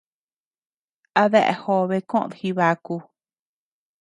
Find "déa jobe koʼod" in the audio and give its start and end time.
1.33-2.31